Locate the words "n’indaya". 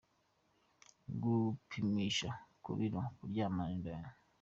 3.69-4.09